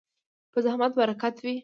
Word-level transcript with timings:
په 0.51 0.57
زحمت 0.65 0.91
برکت 0.99 1.35
وي. 1.43 1.55